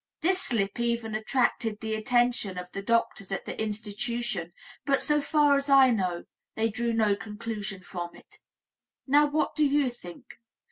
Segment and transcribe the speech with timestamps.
[0.23, 4.51] "This slip even attracted the attention of the doctors at the institution,
[4.83, 6.23] but so far as I know,
[6.55, 8.37] they drew no conclusion from it.
[9.05, 10.25] Now what do you think?